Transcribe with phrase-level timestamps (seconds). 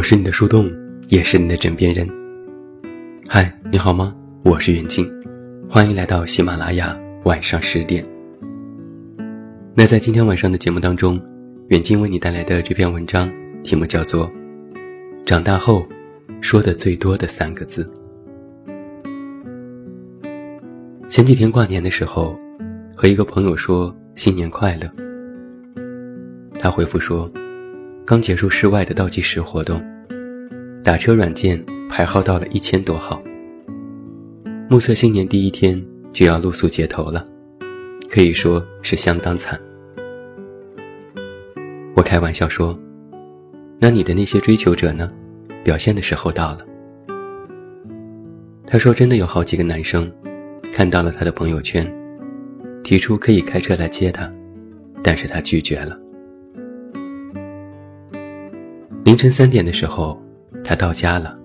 [0.00, 0.72] 我是你的树洞，
[1.10, 2.08] 也是你的枕边人。
[3.28, 4.16] 嗨，你好吗？
[4.42, 5.06] 我是远近，
[5.68, 8.02] 欢迎来到喜马拉雅晚上十点。
[9.74, 11.20] 那在今天晚上的节目当中，
[11.68, 13.30] 远近为你带来的这篇文章
[13.62, 14.26] 题目叫做
[15.26, 15.86] 《长大后
[16.40, 17.84] 说的最多的三个字》。
[21.10, 22.34] 前几天跨年的时候，
[22.96, 24.90] 和一个朋友说新年快乐，
[26.58, 27.30] 他回复说。
[28.06, 29.80] 刚结束室外的倒计时活动，
[30.82, 33.22] 打车软件排号到了一千多号。
[34.68, 37.22] 目测新年第一天就要露宿街头了，
[38.08, 39.60] 可以说是相当惨。
[41.94, 42.78] 我开玩笑说
[43.78, 45.10] ：“那你的那些追求者呢？
[45.62, 46.58] 表现的时候到了。”
[48.66, 50.10] 他说：“真的有好几个男生，
[50.72, 51.86] 看到了他的朋友圈，
[52.82, 54.30] 提出可以开车来接他，
[55.02, 55.98] 但是他拒绝了。”
[59.04, 60.18] 凌晨三点的时候，
[60.70, 61.36] 他到家了。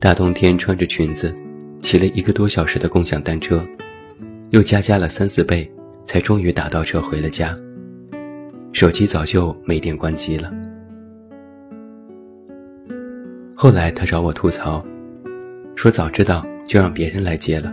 [0.00, 1.34] 大冬天穿着裙子，
[1.82, 3.62] 骑了一个多小时的共享单车，
[4.48, 5.70] 又加价了三四倍，
[6.06, 7.54] 才终于打到车回了家。
[8.72, 10.50] 手机早就没电关机了。
[13.54, 14.82] 后来他找我吐槽，
[15.76, 17.70] 说早知道就让别人来接了。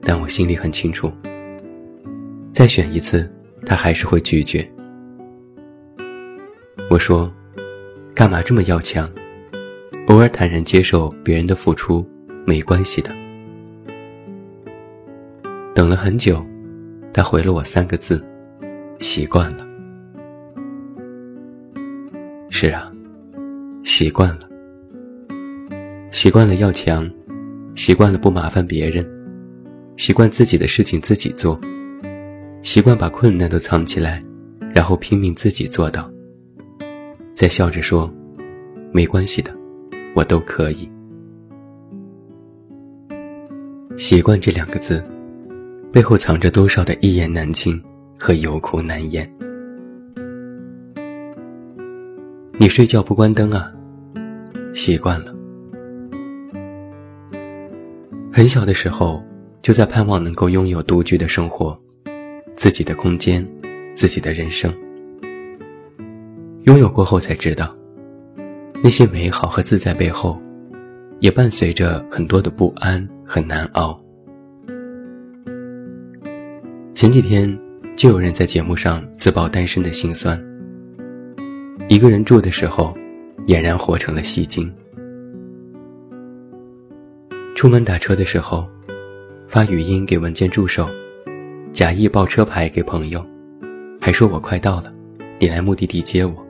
[0.00, 1.10] 但我心里很清楚，
[2.52, 3.28] 再选一次，
[3.66, 4.64] 他还是会拒绝。
[6.88, 7.28] 我说
[8.14, 9.10] ：“干嘛这么要强？
[10.06, 12.08] 偶尔坦然接受别人的付出，
[12.46, 13.10] 没关系的。”
[15.74, 16.40] 等了很久，
[17.12, 18.24] 他回了我三个字
[19.00, 19.66] ：“习惯了。”
[22.50, 22.88] 是啊，
[23.82, 24.48] 习惯了，
[26.12, 27.10] 习惯了要强，
[27.74, 29.04] 习惯了不麻烦别人，
[29.96, 31.60] 习惯自己的事情自己做，
[32.62, 34.22] 习惯把困难都藏起来，
[34.72, 36.08] 然后拼命自己做到。
[37.34, 38.08] 在笑着说
[38.92, 39.52] ：“没关系的，
[40.14, 40.88] 我都可以。”
[43.98, 45.02] 习惯这两个字，
[45.92, 47.80] 背后藏着多少的一言难尽
[48.18, 49.28] 和有苦难言？
[52.56, 53.72] 你睡觉不关灯啊？
[54.72, 55.34] 习惯了。
[58.32, 59.22] 很小的时候，
[59.60, 61.76] 就在盼望能够拥有独居的生活，
[62.56, 63.46] 自己的空间，
[63.94, 64.72] 自己的人生。
[66.64, 67.76] 拥有过后才知道，
[68.82, 70.40] 那些美好和自在背后，
[71.20, 73.98] 也伴随着很多的不安和难熬。
[76.94, 77.58] 前几天
[77.96, 80.42] 就有人在节目上自曝单身的心酸。
[81.86, 82.94] 一个人住的时候，
[83.46, 84.72] 俨然活成了戏精。
[87.54, 88.66] 出门打车的时候，
[89.48, 90.88] 发语音给文件助手，
[91.72, 93.22] 假意报车牌给朋友，
[94.00, 94.90] 还说我快到了，
[95.38, 96.43] 你来目的地接我。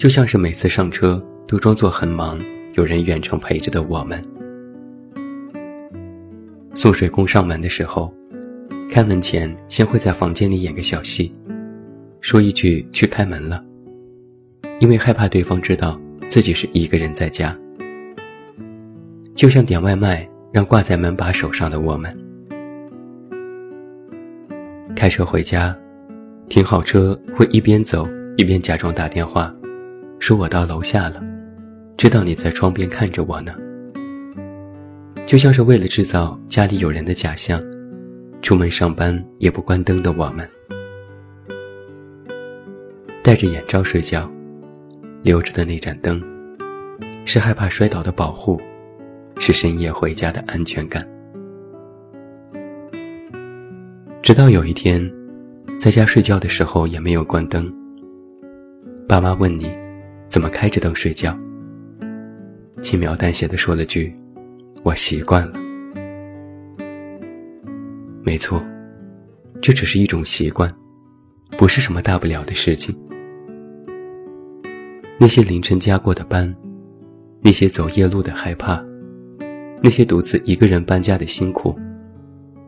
[0.00, 2.40] 就像是每次上车都装作很忙，
[2.72, 4.18] 有人远程陪着的我们。
[6.74, 8.10] 送水工上门的时候，
[8.90, 11.30] 开门前先会在房间里演个小戏，
[12.22, 13.62] 说一句“去开门了”，
[14.80, 17.54] 因为害怕对方知道自己是一个人在家。
[19.34, 22.18] 就像点外卖让挂在门把手上的我们。
[24.96, 25.76] 开车回家，
[26.48, 28.08] 停好车会一边走
[28.38, 29.54] 一边假装打电话。
[30.20, 31.20] 说我到楼下了，
[31.96, 33.54] 知道你在窗边看着我呢。
[35.26, 37.60] 就像是为了制造家里有人的假象，
[38.42, 40.46] 出门上班也不关灯的我们，
[43.24, 44.30] 戴着眼罩睡觉，
[45.22, 46.22] 留着的那盏灯，
[47.24, 48.60] 是害怕摔倒的保护，
[49.38, 51.02] 是深夜回家的安全感。
[54.22, 55.10] 直到有一天，
[55.80, 57.72] 在家睡觉的时候也没有关灯，
[59.08, 59.79] 爸妈问你。
[60.30, 61.36] 怎么开着灯睡觉？
[62.80, 64.12] 轻描淡写的说了句
[64.84, 65.58] ：“我习惯了。”
[68.22, 68.64] 没错，
[69.60, 70.72] 这只是一种习惯，
[71.58, 72.96] 不是什么大不了的事情。
[75.18, 76.54] 那些凌晨加过的班，
[77.42, 78.80] 那些走夜路的害怕，
[79.82, 81.76] 那些独自一个人搬家的辛苦，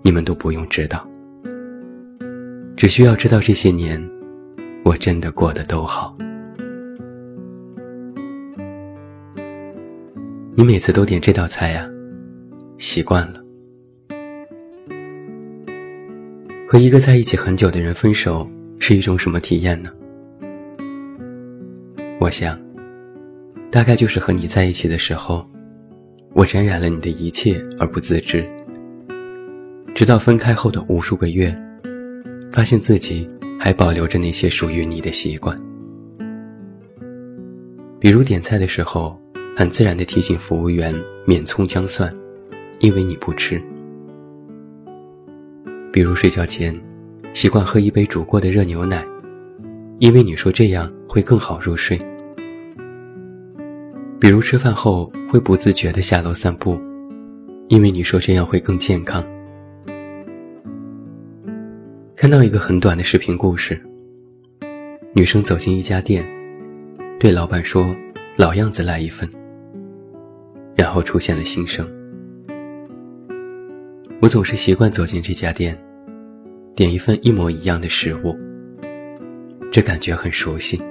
[0.02, 1.06] 你们都不用知道。
[2.76, 4.02] 只需要知道这些年，
[4.84, 6.18] 我真的过得都好。
[10.54, 11.88] 你每次都点这道菜呀，
[12.76, 13.42] 习惯了。
[16.68, 18.46] 和一个在一起很久的人分手
[18.78, 19.90] 是一种什么体验呢？
[22.20, 22.60] 我想，
[23.70, 25.48] 大概就是和你在一起的时候，
[26.34, 28.46] 我沾染了你的一切而不自知，
[29.94, 31.54] 直到分开后的无数个月，
[32.52, 33.26] 发现自己
[33.58, 35.58] 还保留着那些属于你的习惯。
[37.98, 39.18] 比如点菜的时候，
[39.54, 40.94] 很自然地提醒服务员
[41.26, 42.12] 免葱姜蒜，
[42.80, 43.60] 因为你不吃；
[45.92, 46.74] 比如睡觉前，
[47.34, 49.06] 习惯喝一杯煮过的热牛奶，
[49.98, 51.98] 因为你说这样会更好入睡；
[54.18, 56.80] 比如吃饭后会不自觉地下楼散步，
[57.68, 59.22] 因为你说这样会更健康。
[62.16, 63.78] 看到一个很短的视频故事，
[65.12, 66.26] 女生走进一家店，
[67.20, 67.94] 对老板说
[68.38, 69.28] ：“老样子来一份。”
[70.82, 71.88] 然后出现了新生。
[74.20, 75.80] 我总是习惯走进这家店，
[76.74, 78.36] 点一份一模一样的食物，
[79.70, 80.82] 这感觉很熟悉，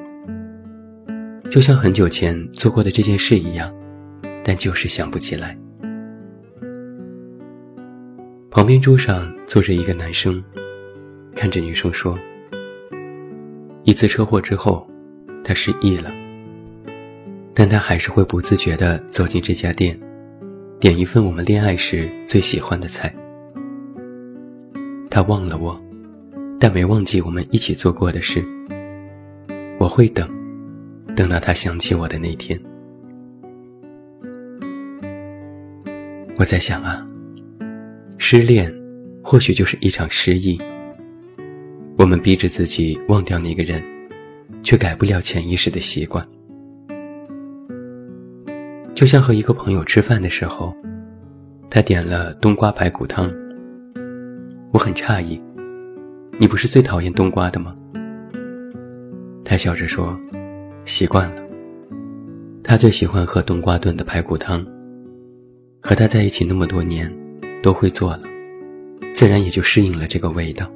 [1.50, 3.70] 就像很久前做过的这件事一样，
[4.46, 5.60] 但就是想不起来。
[8.50, 10.42] 旁边桌上坐着一个男生。
[11.36, 12.18] 看着女生说
[13.84, 14.88] ：“一次车祸之后，
[15.44, 16.12] 他失忆了，
[17.54, 20.00] 但他还是会不自觉地走进这家店，
[20.80, 23.14] 点一份我们恋爱时最喜欢的菜。
[25.10, 25.80] 他忘了我，
[26.60, 28.44] 但没忘记我们一起做过的事。
[29.80, 30.30] 我会等，
[31.16, 32.58] 等到他想起我的那天。
[36.38, 37.06] 我在想啊，
[38.18, 38.74] 失恋
[39.22, 40.60] 或许就是一场失忆。”
[41.98, 43.84] 我们逼着自己忘掉那个人，
[44.64, 46.26] 却改不了潜意识的习惯。
[49.02, 50.72] 就像和一个朋友吃饭的时候，
[51.72, 53.28] 他点了冬瓜排骨汤。
[54.72, 55.42] 我很诧异，
[56.38, 57.74] 你不是最讨厌冬瓜的吗？
[59.44, 60.16] 他笑着说
[60.86, 61.42] ：“习惯了。”
[62.64, 64.64] 他最喜欢喝冬瓜炖的排骨汤，
[65.82, 67.12] 和他在一起那么多年，
[67.64, 68.22] 都会做了，
[69.16, 70.72] 自然也就适应了这个味道。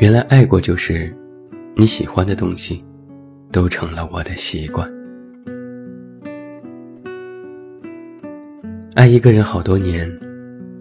[0.00, 1.16] 原来爱过就是，
[1.76, 2.84] 你喜欢的东西，
[3.52, 4.92] 都成了我的习惯。
[8.94, 10.06] 爱一个人好多年，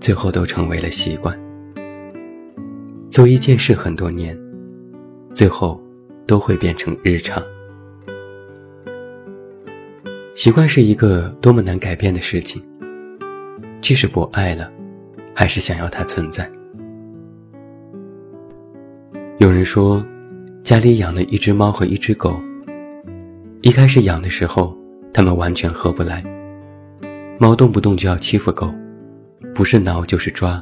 [0.01, 1.33] 最后都成为了习惯。
[3.09, 4.37] 做一件事很多年，
[5.33, 5.81] 最后
[6.27, 7.41] 都会变成日常。
[10.35, 12.61] 习惯是一个多么难改变的事情，
[13.79, 14.69] 即使不爱了，
[15.33, 16.51] 还是想要它存在。
[19.39, 20.05] 有人说，
[20.63, 22.37] 家里养了一只猫和一只狗。
[23.61, 24.77] 一开始养的时候，
[25.13, 26.21] 它们完全合不来。
[27.41, 28.71] 猫动不动就要欺负狗，
[29.55, 30.61] 不是挠就是抓，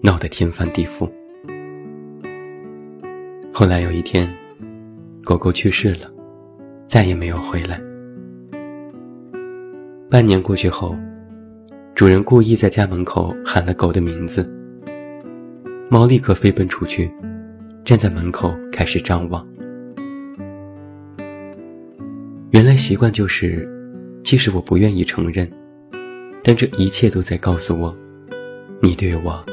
[0.00, 1.10] 闹得天翻地覆。
[3.52, 4.32] 后来有一天，
[5.24, 6.08] 狗狗去世了，
[6.86, 7.80] 再也没有回来。
[10.08, 10.96] 半年过去后，
[11.96, 14.48] 主人故意在家门口喊了狗的名字，
[15.90, 17.12] 猫立刻飞奔出去。
[17.84, 19.44] 站在门口开始张望。
[22.52, 23.68] 原来习惯就是，
[24.22, 25.50] 即使我不愿意承认，
[26.42, 27.94] 但这一切都在告诉我，
[28.82, 29.44] 你对我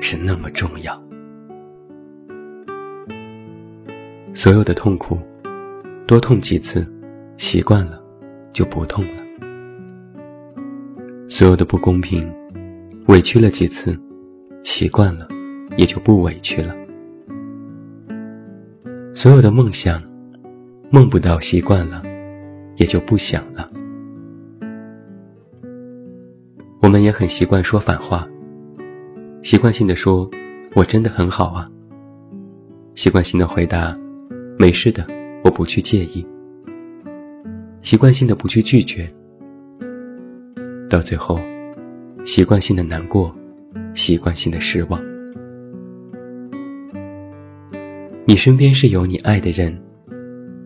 [0.00, 1.02] 是那么重要。
[4.32, 5.18] 所有的痛苦，
[6.06, 6.86] 多痛几次，
[7.36, 8.00] 习惯了，
[8.52, 9.22] 就不痛了；
[11.28, 12.30] 所有的不公平，
[13.06, 13.98] 委屈了几次，
[14.62, 15.26] 习惯了，
[15.76, 16.76] 也就不委屈了。
[19.14, 20.00] 所有的梦想，
[20.90, 22.02] 梦不到习惯了，
[22.76, 23.68] 也就不想了。
[26.86, 28.24] 我们也很习惯说反话，
[29.42, 30.30] 习惯性的说
[30.72, 31.64] “我真的很好啊”，
[32.94, 33.92] 习惯性的回答
[34.56, 35.04] “没事的，
[35.42, 36.24] 我不去介意”，
[37.82, 39.12] 习惯性的不去拒绝，
[40.88, 41.40] 到最后，
[42.24, 43.34] 习惯性的难过，
[43.92, 45.02] 习惯性的失望。
[48.24, 49.76] 你身边是有你爱的人，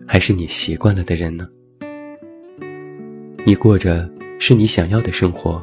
[0.07, 1.49] 还是你习惯了的人呢？
[3.43, 5.59] 你过着是你想要的生活，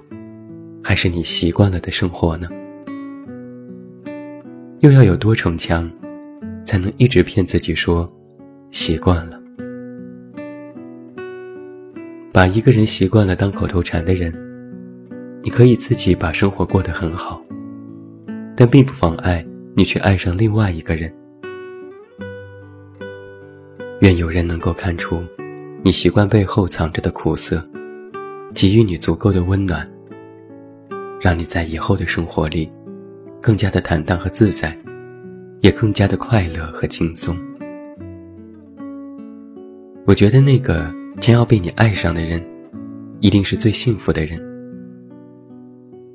[0.83, 2.49] 还是你习惯了的生活呢？
[4.81, 5.91] 又要有多逞强，
[6.65, 8.11] 才能一直骗自己说
[8.71, 9.41] 习惯了？
[12.33, 14.33] 把一个人习惯了当口头禅的人，
[15.43, 17.43] 你可以自己把生活过得很好，
[18.57, 19.45] 但并不妨碍
[19.75, 21.13] 你去爱上另外一个人。
[24.01, 25.21] 愿有人能够看出，
[25.83, 27.61] 你习惯背后藏着的苦涩，
[28.55, 29.91] 给予你足够的温暖，
[31.21, 32.71] 让你在以后的生活里，
[33.41, 34.77] 更加的坦荡和自在，
[35.61, 37.37] 也更加的快乐和轻松。
[40.07, 42.43] 我觉得那个将要被你爱上的人，
[43.21, 44.41] 一定是最幸福的人。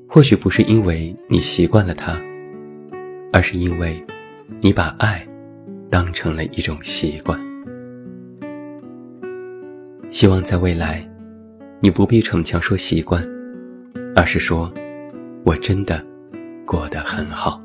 [0.08, 2.20] 或许不是因为你习惯了他，
[3.32, 4.02] 而是因为，
[4.62, 5.26] 你把爱，
[5.90, 7.40] 当成了一种习惯。
[10.12, 11.06] 希望在未来，
[11.82, 13.28] 你不必逞强说习惯，
[14.16, 14.72] 而是说，
[15.46, 16.02] 我真的
[16.66, 17.60] 过得很好。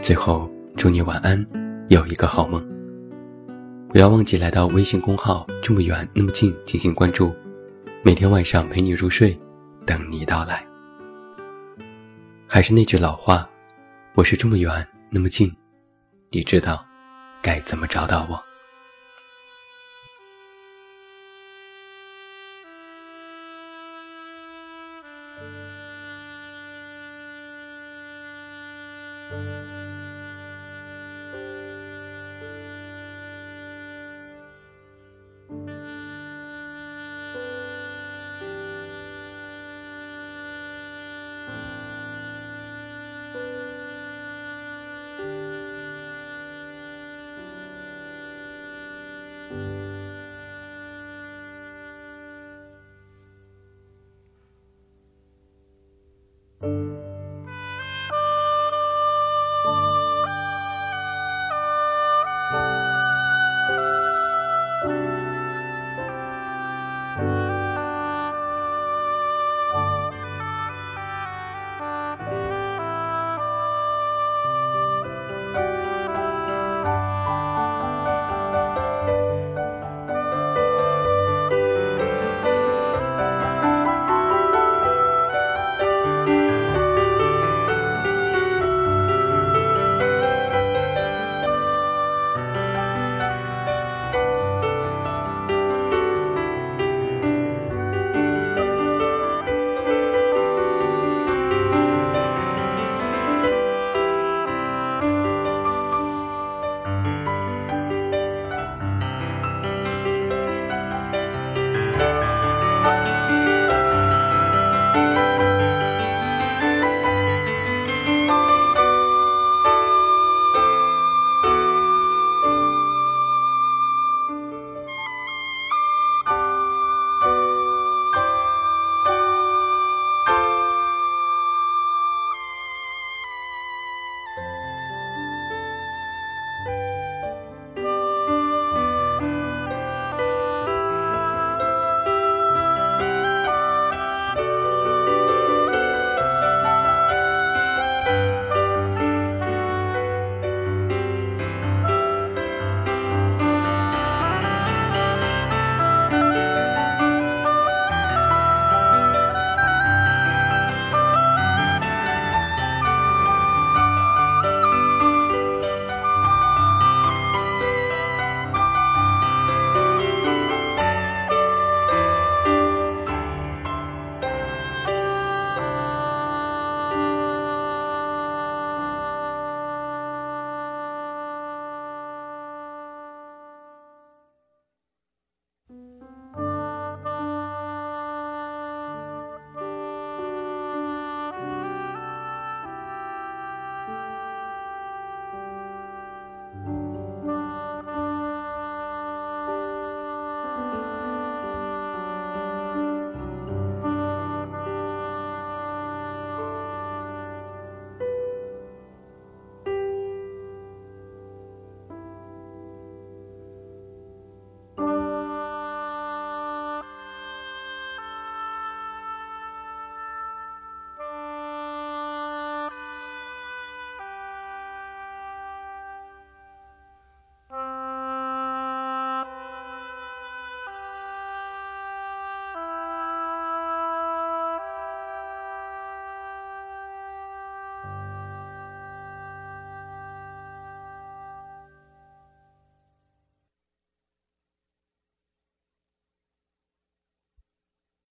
[0.00, 1.44] 最后，祝你晚安，
[1.88, 2.64] 有一个好梦。
[3.88, 7.34] 不要忘记来到微信公号“这么远那么近”进行关注，
[8.04, 9.36] 每天晚上陪你入睡，
[9.84, 10.64] 等你到来。
[12.46, 13.48] 还是那句老话，
[14.14, 15.52] 我是这么远那么近，
[16.30, 16.84] 你知道
[17.42, 18.49] 该怎么找到我。